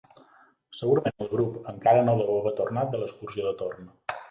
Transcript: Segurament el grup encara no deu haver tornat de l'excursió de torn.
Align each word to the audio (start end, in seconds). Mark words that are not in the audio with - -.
Segurament 0.79 1.25
el 1.25 1.29
grup 1.33 1.69
encara 1.73 2.07
no 2.09 2.17
deu 2.23 2.33
haver 2.41 2.55
tornat 2.63 2.91
de 2.95 3.05
l'excursió 3.05 3.49
de 3.51 3.57
torn. 3.63 3.97